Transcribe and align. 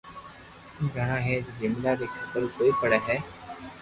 گھِڙا 0.93 1.17
ھي 1.25 1.35
جي 1.45 1.51
جملئ 1.59 1.91
ري 1.99 2.07
خبر 2.15 2.41
ڪوئي 2.55 2.71
پڙي 2.79 2.99
ھي 3.07 3.17